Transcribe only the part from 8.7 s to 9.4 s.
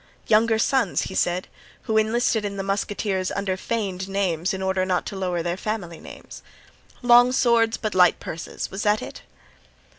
Was that it?"